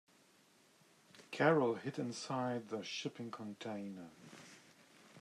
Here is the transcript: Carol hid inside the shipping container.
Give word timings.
Carol 1.29 1.75
hid 1.75 1.99
inside 1.99 2.69
the 2.69 2.83
shipping 2.83 3.29
container. 3.29 4.09